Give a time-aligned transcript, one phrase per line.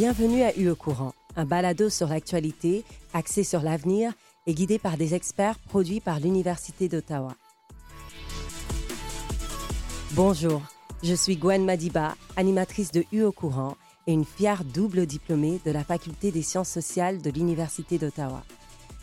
[0.00, 2.84] Bienvenue à U au courant, un balado sur l'actualité,
[3.14, 4.12] axé sur l'avenir
[4.46, 7.34] et guidé par des experts produits par l'Université d'Ottawa.
[10.12, 10.62] Bonjour,
[11.02, 13.76] je suis Gwen Madiba, animatrice de U au courant
[14.06, 18.44] et une fière double diplômée de la Faculté des sciences sociales de l'Université d'Ottawa.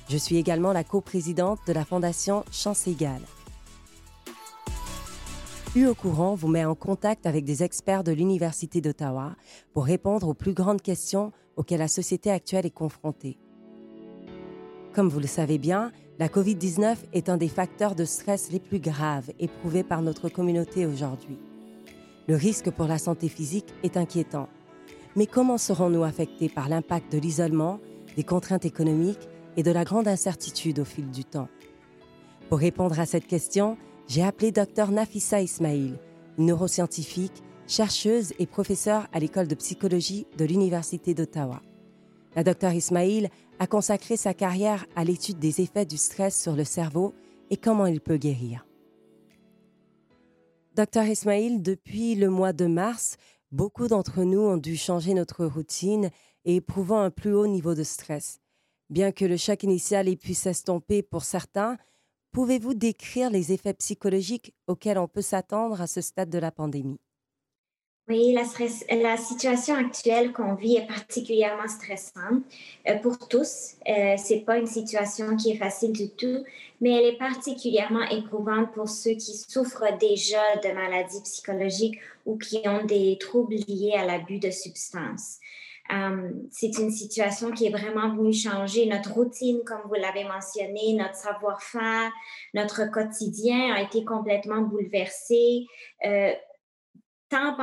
[0.08, 3.26] Je suis également la coprésidente de la Fondation Chance Égale.
[5.76, 9.36] U au courant vous met en contact avec des experts de l'Université d'Ottawa
[9.74, 13.38] pour répondre aux plus grandes questions auxquelles la société actuelle est confrontée.
[14.94, 18.80] Comme vous le savez bien, la COVID-19 est un des facteurs de stress les plus
[18.80, 21.38] graves éprouvés par notre communauté aujourd'hui.
[22.30, 24.48] Le risque pour la santé physique est inquiétant.
[25.18, 27.82] Mais comment serons-nous affectés par l'impact de l'isolement,
[28.16, 31.50] des contraintes économiques et de la grande incertitude au fil du temps?
[32.48, 33.76] Pour répondre à cette question,
[34.08, 35.98] j'ai appelé Dr Nafissa Ismail,
[36.38, 41.62] neuroscientifique, chercheuse et professeure à l'école de psychologie de l'Université d'Ottawa.
[42.36, 46.64] La Dr Ismail a consacré sa carrière à l'étude des effets du stress sur le
[46.64, 47.14] cerveau
[47.50, 48.66] et comment il peut guérir.
[50.76, 53.18] Dr Ismail, depuis le mois de mars,
[53.56, 56.10] Beaucoup d'entre nous ont dû changer notre routine
[56.44, 58.42] et éprouvant un plus haut niveau de stress.
[58.90, 61.78] Bien que le choc initial ait pu s'estomper pour certains,
[62.36, 67.00] pouvez-vous décrire les effets psychologiques auxquels on peut s'attendre à ce stade de la pandémie?
[68.10, 72.44] Oui, la, situation actuelle qu'on vit est particulièrement stressante
[72.88, 73.78] euh, pour tous.
[73.88, 76.44] Euh, c'est pas une situation qui est facile du tout,
[76.82, 82.60] mais elle est particulièrement éprouvante pour ceux qui souffrent déjà de maladies psychologiques ou qui
[82.68, 85.40] ont des troubles liés à l'abus de substances.
[85.94, 90.94] Euh, c'est une situation qui est vraiment venue changer notre routine, comme vous l'avez mentionné,
[90.94, 92.12] notre savoir-faire,
[92.54, 95.66] notre quotidien a été complètement bouleversé.
[96.06, 96.34] Euh,
[97.30, 97.56] tant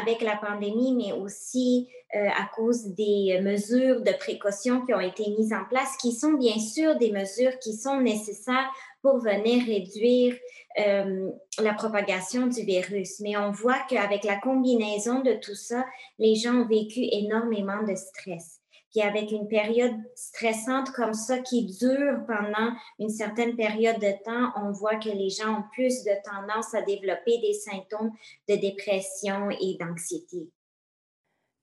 [0.00, 5.28] avec la pandémie, mais aussi euh, à cause des mesures de précaution qui ont été
[5.30, 8.68] mises en place, qui sont bien sûr des mesures qui sont nécessaires
[9.02, 10.36] pour venir réduire
[10.78, 13.20] euh, la propagation du virus.
[13.20, 15.84] Mais on voit qu'avec la combinaison de tout ça,
[16.18, 18.60] les gens ont vécu énormément de stress.
[18.90, 24.52] Puis avec une période stressante comme ça qui dure pendant une certaine période de temps,
[24.56, 28.10] on voit que les gens ont plus de tendance à développer des symptômes
[28.48, 30.50] de dépression et d'anxiété.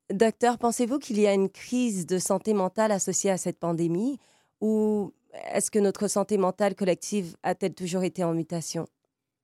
[0.10, 4.20] Docteur, pensez-vous qu'il y a une crise de santé mentale associée à cette pandémie
[4.62, 5.14] ou
[5.52, 8.88] est-ce que notre santé mentale collective a-t-elle toujours été en mutation?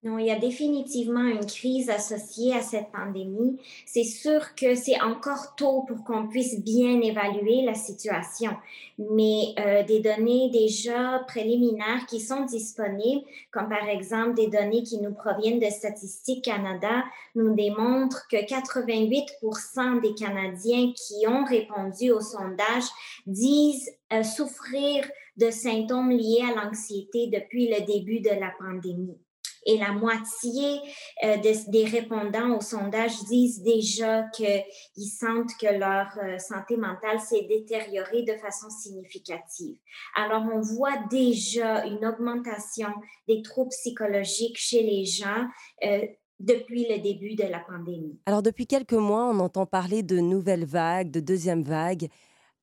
[0.03, 3.57] Non, il y a définitivement une crise associée à cette pandémie.
[3.85, 8.51] C'est sûr que c'est encore tôt pour qu'on puisse bien évaluer la situation,
[8.97, 14.99] mais euh, des données déjà préliminaires qui sont disponibles, comme par exemple des données qui
[14.99, 17.05] nous proviennent de Statistique Canada,
[17.35, 22.83] nous démontrent que 88% des Canadiens qui ont répondu au sondage
[23.25, 29.22] disent euh, souffrir de symptômes liés à l'anxiété depuis le début de la pandémie
[29.65, 30.79] et la moitié
[31.23, 37.47] euh, des répondants au sondage disent déjà qu'ils sentent que leur euh, santé mentale s'est
[37.47, 39.77] détériorée de façon significative.
[40.15, 42.89] Alors, on voit déjà une augmentation
[43.27, 45.47] des troubles psychologiques chez les gens.
[45.83, 46.05] Euh,
[46.39, 48.19] depuis le début de la pandémie.
[48.25, 52.09] Alors, depuis quelques mois, on entend parler de nouvelles vagues, de deuxième vague.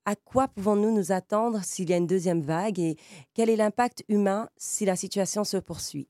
[0.05, 2.97] À quoi pouvons-nous nous attendre s'il y a une deuxième vague et
[3.33, 6.09] quel est l'impact humain si la situation se poursuit?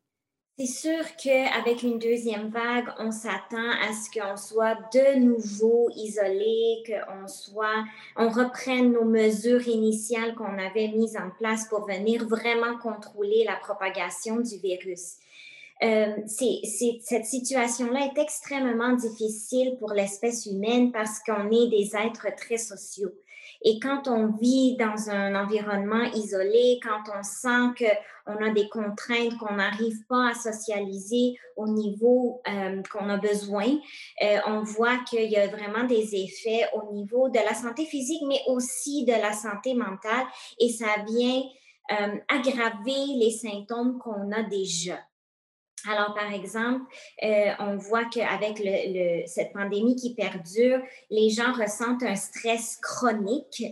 [0.60, 6.82] C'est sûr qu'avec une deuxième vague, on s'attend à ce qu'on soit de nouveau isolé,
[6.86, 7.82] qu'on soit,
[8.14, 13.56] on reprenne nos mesures initiales qu'on avait mises en place pour venir vraiment contrôler la
[13.56, 15.14] propagation du virus.
[15.82, 22.58] Euh, cette situation-là est extrêmement difficile pour l'espèce humaine parce qu'on est des êtres très
[22.58, 23.12] sociaux.
[23.62, 27.84] Et quand on vit dans un environnement isolé, quand on sent
[28.26, 33.66] qu'on a des contraintes, qu'on n'arrive pas à socialiser au niveau euh, qu'on a besoin,
[34.22, 38.22] euh, on voit qu'il y a vraiment des effets au niveau de la santé physique,
[38.26, 40.26] mais aussi de la santé mentale.
[40.58, 41.42] Et ça vient
[41.92, 44.98] euh, aggraver les symptômes qu'on a déjà.
[45.88, 46.84] Alors, par exemple,
[47.22, 50.80] euh, on voit qu'avec le, cette pandémie qui perdure,
[51.10, 53.64] les gens ressentent un stress chronique.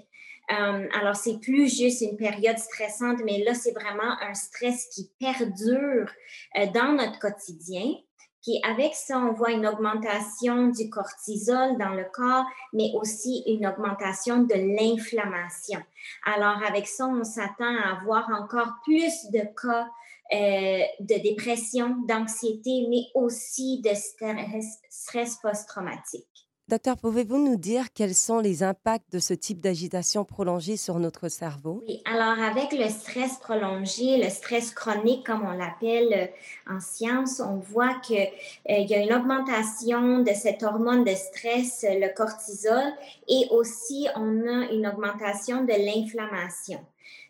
[0.51, 5.11] Euh, alors, c'est plus juste une période stressante, mais là, c'est vraiment un stress qui
[5.19, 6.11] perdure
[6.57, 7.95] euh, dans notre quotidien.
[8.43, 13.67] Puis avec ça, on voit une augmentation du cortisol dans le corps, mais aussi une
[13.67, 15.81] augmentation de l'inflammation.
[16.25, 19.89] Alors avec ça, on s'attend à avoir encore plus de cas
[20.33, 26.49] euh, de dépression, d'anxiété, mais aussi de stress, stress post-traumatique.
[26.69, 31.31] Docteur, pouvez-vous nous dire quels sont les impacts de ce type d'agitation prolongée sur notre
[31.31, 31.83] cerveau?
[31.89, 37.41] Oui, alors avec le stress prolongé, le stress chronique, comme on l'appelle euh, en science,
[37.41, 42.93] on voit qu'il euh, y a une augmentation de cette hormone de stress, le cortisol,
[43.29, 46.81] et aussi on a une augmentation de l'inflammation.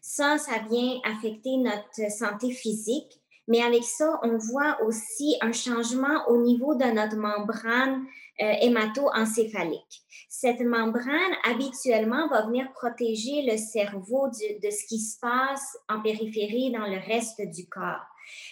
[0.01, 6.29] Ça, ça vient affecter notre santé physique, mais avec ça, on voit aussi un changement
[6.29, 8.05] au niveau de notre membrane
[8.41, 10.03] euh, hémato-encéphalique.
[10.29, 16.71] Cette membrane, habituellement, va venir protéger le cerveau de ce qui se passe en périphérie
[16.71, 18.05] dans le reste du corps.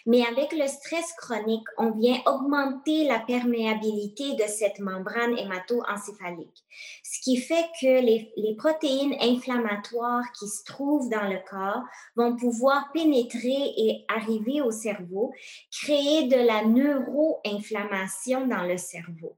[0.06, 6.64] Mais avec le stress chronique, on vient augmenter la perméabilité de cette membrane hémato-encéphalique,
[7.02, 11.82] ce qui fait que les, les, protéines inflammatoires qui se trouvent dans le corps
[12.14, 15.32] vont pouvoir pénétrer et arriver au cerveau,
[15.70, 19.36] créer de la neuroinflammation dans le cerveau.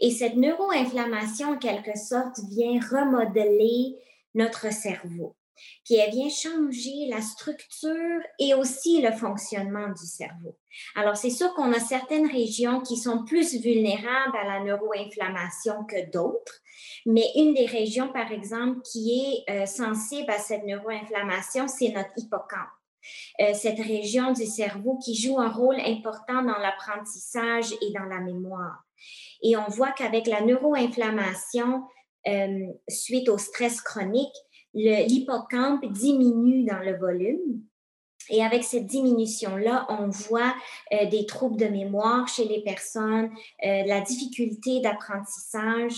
[0.00, 3.96] Et cette neuroinflammation, en quelque sorte, vient remodeler
[4.34, 5.34] notre cerveau.
[5.84, 10.56] Puis elle vient changer la structure et aussi le fonctionnement du cerveau.
[10.94, 16.10] Alors, c'est sûr qu'on a certaines régions qui sont plus vulnérables à la neuroinflammation que
[16.10, 16.60] d'autres,
[17.06, 22.12] mais une des régions, par exemple, qui est euh, sensible à cette neuroinflammation, c'est notre
[22.16, 22.68] hippocampe.
[23.40, 28.20] Euh, cette région du cerveau qui joue un rôle important dans l'apprentissage et dans la
[28.20, 28.84] mémoire.
[29.42, 31.84] Et on voit qu'avec la neuroinflammation
[32.26, 34.34] euh, suite au stress chronique,
[34.78, 37.62] l'hippocampe diminue dans le volume.
[38.30, 40.54] Et avec cette diminution-là, on voit
[40.92, 43.30] euh, des troubles de mémoire chez les personnes,
[43.64, 45.94] euh, la difficulté d'apprentissage.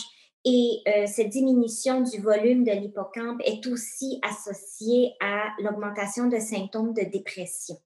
[0.47, 7.03] Et cette diminution du volume de l'hippocampe est aussi associée à l'augmentation de symptômes de
[7.03, 7.77] dépression.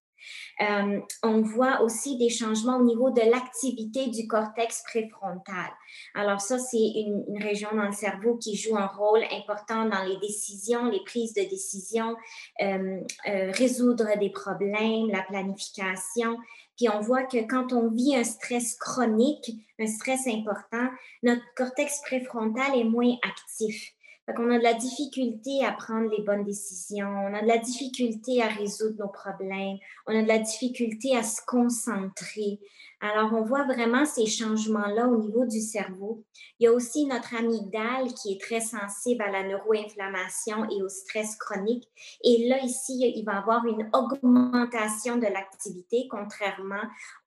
[0.60, 5.70] Euh, on voit aussi des changements au niveau de l'activité du cortex préfrontal.
[6.14, 10.16] Alors ça, c'est une, région dans le cerveau qui joue un rôle important dans les
[10.18, 12.16] décisions, les prises de décision,
[12.62, 16.36] euh, euh, résoudre des problèmes, la planification.
[16.76, 20.88] Puis on voit que quand on vit un stress chronique, un stress important,
[21.22, 23.94] notre cortex préfrontal est moins actif.
[24.32, 28.42] Qu'on a de la difficulté à prendre les bonnes décisions, on a de la difficulté
[28.42, 29.76] à résoudre nos problèmes,
[30.06, 32.58] on a de la difficulté à se concentrer.
[33.04, 36.24] Alors, on voit vraiment ces changements-là au niveau du cerveau.
[36.58, 40.88] Il y a aussi notre amygdale qui est très sensible à la neuroinflammation et au
[40.88, 41.86] stress chronique.
[42.22, 46.80] Et là, ici, il va y avoir une augmentation de l'activité, contrairement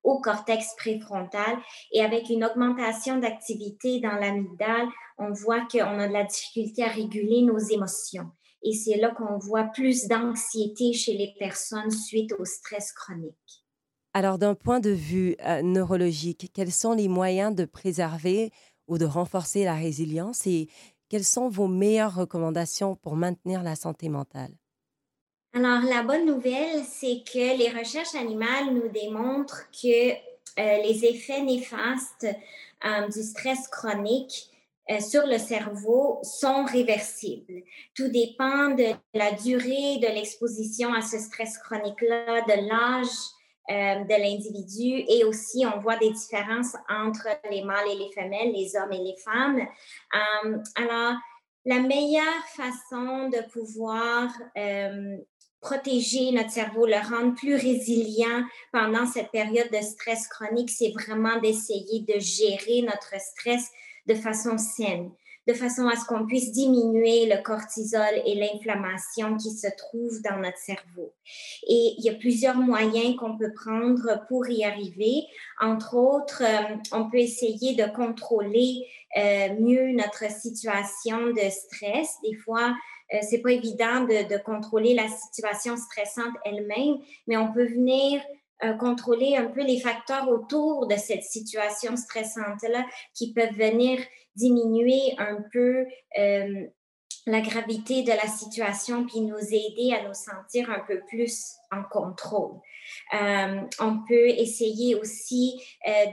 [0.04, 1.60] au cortex préfrontal.
[1.92, 4.88] Et avec une augmentation d'activité dans l'amygdale,
[5.20, 8.32] on voit qu'on a de la difficulté à réguler nos émotions.
[8.64, 13.67] Et c'est là qu'on voit plus d'anxiété chez les personnes suite au stress chronique.
[14.18, 18.50] Alors, d'un point de vue euh, neurologique, quels sont les moyens de préserver
[18.88, 20.70] ou de renforcer la résilience et
[21.08, 24.56] quelles sont vos meilleures recommandations pour maintenir la santé mentale?
[25.54, 30.16] Alors, la bonne nouvelle, c'est que les recherches animales nous démontrent que euh,
[30.58, 32.26] les effets néfastes
[32.86, 34.50] euh, du stress chronique
[35.00, 37.62] sur le cerveau sont réversibles.
[37.94, 43.37] Tout dépend de la durée de l'exposition à ce stress chronique-là, de l'âge
[43.70, 48.54] euh, de l'individu et aussi on voit des différences entre les mâles et les femelles,
[48.54, 49.60] les hommes et les femmes.
[49.60, 51.18] Euh, alors,
[51.66, 55.18] la meilleure façon de pouvoir euh,
[55.60, 61.38] protéger notre cerveau, le rendre plus résilient pendant cette période de stress chronique, c'est vraiment
[61.42, 63.70] d'essayer de gérer notre stress
[64.06, 65.12] de façon saine
[65.48, 70.38] de façon à ce qu'on puisse diminuer le cortisol et l'inflammation qui se trouvent dans
[70.38, 71.14] notre cerveau.
[71.66, 75.24] Et il y a plusieurs moyens qu'on peut prendre pour y arriver.
[75.62, 78.86] Entre autres, euh, on peut essayer de contrôler
[79.18, 82.16] euh, mieux notre situation de stress.
[82.24, 82.76] Des fois,
[83.14, 88.22] euh, c'est pas évident de, de, contrôler la situation stressante elle-même, mais on peut venir
[88.64, 94.00] euh, contrôler un peu les facteurs autour de cette situation stressante-là qui peuvent venir
[94.36, 95.86] diminuer un peu
[96.18, 96.66] euh,
[97.28, 101.84] la gravité de la situation puis nous aider à nous sentir un peu plus en
[101.84, 102.60] contrôle.
[103.14, 106.06] Euh, on peut essayer aussi euh,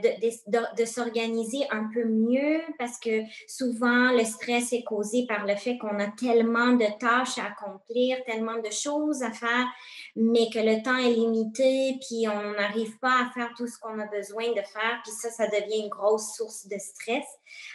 [0.77, 5.77] de, s'organiser un peu mieux parce que souvent le stress est causé par le fait
[5.77, 9.67] qu'on a tellement de tâches à accomplir, tellement de choses à faire,
[10.15, 13.99] mais que le temps est limité, puis on n'arrive pas à faire tout ce qu'on
[13.99, 17.25] a besoin de faire, puis ça, ça devient une grosse source de stress.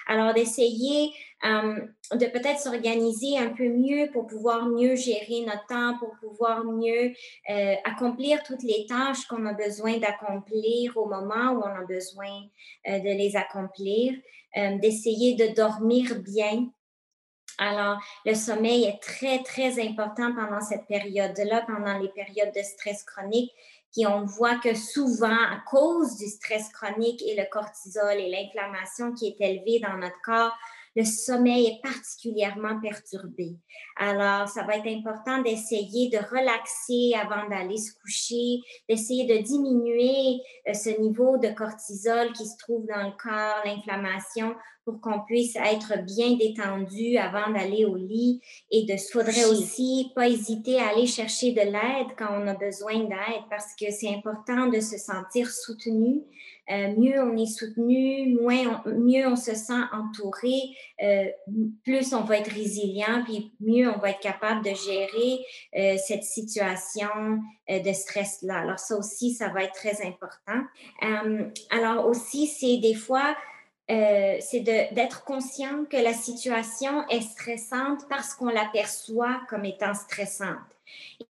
[0.07, 1.13] Alors d'essayer
[1.45, 1.81] euh,
[2.13, 7.13] de peut-être s'organiser un peu mieux pour pouvoir mieux gérer notre temps, pour pouvoir mieux
[7.85, 12.43] accomplir toutes les tâches qu'on a besoin d'accomplir au moment où on a besoin
[12.89, 14.15] euh, de les accomplir,
[14.57, 16.69] euh, d'essayer de dormir bien.
[17.59, 23.03] Alors, le sommeil est très, très important pendant cette période-là, pendant les périodes de stress
[23.05, 23.53] chronique.
[23.93, 29.13] Puis on voit que souvent, à cause du stress chronique et le cortisol et l'inflammation
[29.13, 30.57] qui est élevée dans notre corps,
[30.97, 33.57] le sommeil est particulièrement perturbé.
[33.97, 40.41] Alors, ça va être important d'essayer de relaxer avant d'aller se coucher, d'essayer de diminuer
[40.69, 44.55] euh, ce niveau de cortisol qui se trouve dans le corps, l'inflammation,
[44.91, 50.29] pour qu'on puisse être bien détendu avant d'aller au lit et de faudrait aussi pas
[50.29, 54.67] hésiter à aller chercher de l'aide quand on a besoin d'aide parce que c'est important
[54.67, 56.23] de se sentir soutenu
[56.71, 60.55] euh, mieux on est soutenu, moins mieux on se sent entouré,
[61.03, 61.25] euh,
[61.83, 65.41] plus on va être résilient, puis mieux on va être capable de gérer
[65.77, 67.09] euh, cette situation
[67.69, 68.59] de stress-là.
[68.59, 70.61] Alors ça aussi, ça va être très important.
[71.71, 73.37] alors aussi, c'est des fois,
[74.41, 80.59] c'est d'être conscient que la situation est stressante parce qu'on l'aperçoit comme étant stressante.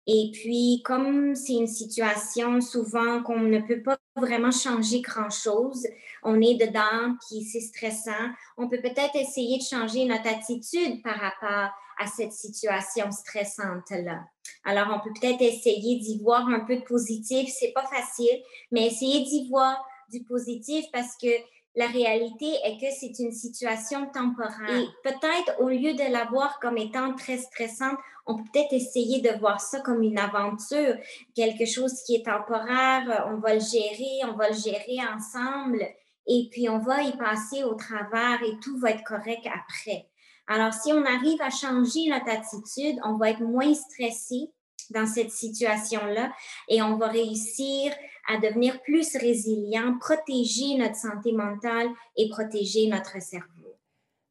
[0.07, 5.85] Et puis, comme c'est une situation souvent qu'on ne peut pas vraiment changer grand-chose,
[6.23, 11.17] on est dedans, puis c'est stressant, on peut peut-être essayer de changer notre attitude par
[11.17, 14.23] rapport à cette situation stressante-là.
[14.65, 17.49] Alors, on peut peut-être essayer d'y voir un peu de positif.
[17.57, 18.41] C'est pas facile,
[18.71, 21.27] mais essayer d'y voir du positif parce que
[21.75, 24.69] la réalité est que c'est une situation temporaire.
[24.69, 29.21] Et peut-être au lieu de la voir comme étant très stressante, on peut peut-être essayer
[29.21, 30.95] de voir ça comme une aventure,
[31.35, 35.87] quelque chose qui est temporaire, on va le gérer, on va le gérer ensemble
[36.27, 40.07] et puis on va y passer au travers et tout va être correct après.
[40.47, 44.51] Alors, si on arrive à changer notre attitude, on va être moins stressé
[44.89, 46.31] dans cette situation-là
[46.67, 47.93] et on va réussir
[48.27, 53.77] à devenir plus résilient, protéger notre santé mentale et protéger notre cerveau.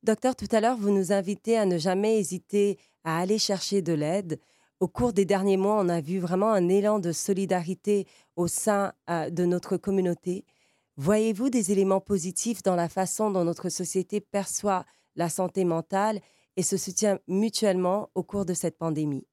[0.02, 3.92] Docteur, tout à l'heure, vous nous invitez à ne jamais hésiter à aller chercher de
[3.92, 4.40] l'aide.
[4.80, 8.06] Au cours des derniers mois, on a vu vraiment un élan de solidarité
[8.36, 10.44] au sein euh, de notre communauté.
[10.96, 16.20] Voyez-vous des éléments positifs dans la façon dont notre société perçoit la santé mentale
[16.56, 19.26] et se soutient mutuellement au cours de cette pandémie?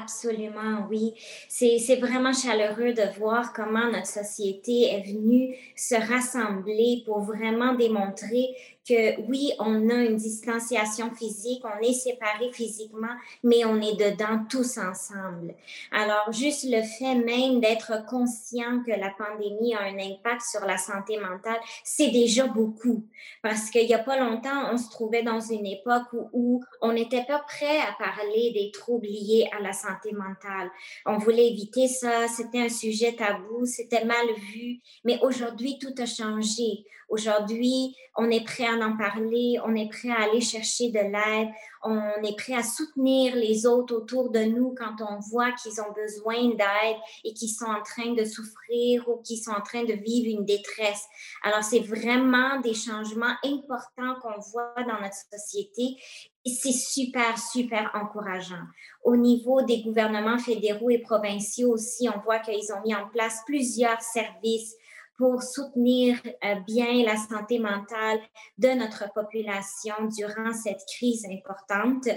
[0.00, 1.14] Absolument, oui.
[1.48, 8.54] C'est vraiment chaleureux de voir comment notre société est venue se rassembler pour vraiment démontrer
[8.88, 14.44] que oui, on a une distanciation physique, on est séparés physiquement, mais on est dedans
[14.48, 15.54] tous ensemble.
[15.92, 20.78] Alors, juste le fait même d'être conscient que la pandémie a un impact sur la
[20.78, 23.04] santé mentale, c'est déjà beaucoup.
[23.42, 26.92] Parce qu'il n'y a pas longtemps, on se trouvait dans une époque où, où on
[26.92, 30.70] n'était pas prêt à parler des troubles liés à la santé mentale.
[31.06, 36.06] On voulait éviter ça, c'était un sujet tabou, c'était mal vu, mais aujourd'hui, tout a
[36.06, 36.84] changé.
[37.08, 41.48] Aujourd'hui, on est prêt à en parler, on est prêt à aller chercher de l'aide,
[41.82, 45.92] on est prêt à soutenir les autres autour de nous quand on voit qu'ils ont
[45.92, 49.92] besoin d'aide et qu'ils sont en train de souffrir ou qu'ils sont en train de
[49.92, 51.04] vivre une détresse.
[51.42, 55.96] Alors, c'est vraiment des changements importants qu'on voit dans notre société
[56.44, 58.64] et c'est super, super encourageant.
[59.04, 63.42] Au niveau des gouvernements fédéraux et provinciaux aussi, on voit qu'ils ont mis en place
[63.46, 64.74] plusieurs services
[65.18, 68.20] pour soutenir euh, bien la santé mentale
[68.56, 72.08] de notre population durant cette crise importante.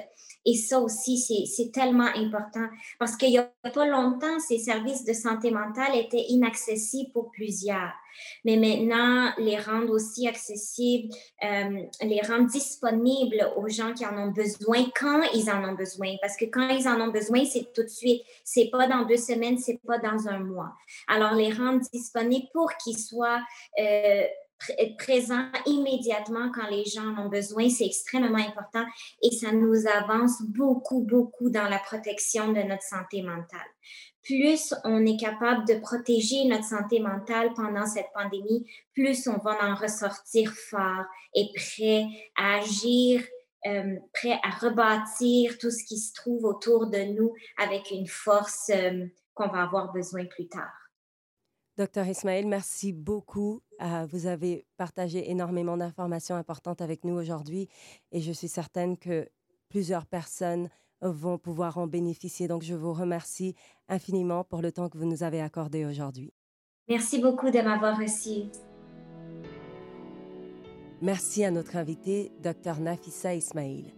[0.46, 2.68] Et ça aussi, c'est tellement important
[3.00, 7.92] parce qu'il n'y a pas longtemps, ces services de santé mentale étaient inaccessibles pour plusieurs.
[8.46, 14.32] Mais maintenant, les rendre aussi accessibles, euh, les rendre disponibles aux gens qui en ont
[14.32, 16.16] besoin quand ils en ont besoin.
[16.22, 18.22] Parce que quand ils en ont besoin, c'est tout de suite.
[18.44, 20.74] C'est pas dans deux semaines, c'est pas dans un mois.
[21.08, 23.42] Alors, les rendre disponibles pour qu'ils soient
[23.80, 24.24] euh,
[25.00, 28.86] présents immédiatement quand les gens en ont besoin, c'est extrêmement important
[29.24, 33.68] et ça nous avance beaucoup, beaucoup dans la protection de notre santé mentale
[34.24, 39.58] plus on est capable de protéger notre santé mentale pendant cette pandémie, plus on va
[39.64, 42.06] en ressortir fort et prêt
[42.36, 43.24] à agir,
[43.66, 48.70] euh, prêt à rebâtir tout ce qui se trouve autour de nous avec une force
[48.74, 50.81] euh, qu'on va avoir besoin plus tard.
[51.78, 53.62] Docteur Ismaël, merci beaucoup.
[53.82, 57.70] Euh, vous avez partagé énormément d'informations importantes avec nous aujourd'hui
[58.12, 59.30] et je suis certaine que
[59.70, 60.70] plusieurs personnes
[61.02, 62.48] vont pouvoir en bénéficier.
[62.48, 63.56] Donc, je vous remercie
[63.88, 66.34] infiniment pour le temps que vous nous avez accordé aujourd'hui.
[66.90, 68.50] Merci beaucoup de m'avoir reçu.
[71.02, 73.94] Merci à notre invité, Dr Nafissa Ismail.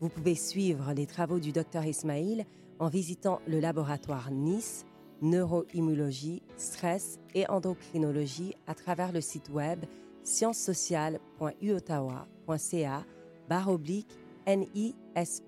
[0.00, 2.44] Vous pouvez suivre les travaux du Dr Ismail
[2.78, 4.84] en visitant le laboratoire Nice
[5.22, 9.84] neuroimmunologie, stress et endocrinologie à travers le site web
[10.22, 13.04] sciencesociales.uottawa.ca
[13.48, 15.42] barre oblique NISE.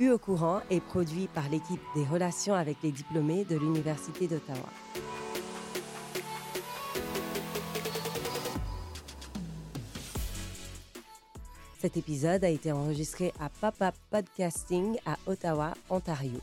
[0.00, 4.68] U au courant est produit par l'équipe des relations avec les diplômés de l'Université d'Ottawa.
[11.82, 16.38] Cet épisode a été enregistré à Papa Podcasting à Ottawa, Ontario.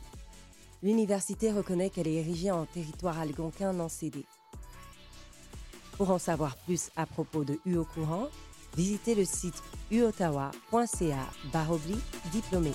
[0.82, 4.26] L'université reconnaît qu'elle est érigée en territoire algonquin non cédé.
[5.96, 8.28] Pour en savoir plus à propos de U au courant,
[8.76, 11.26] visitez le site uottawa.ca
[12.30, 12.72] diplômé.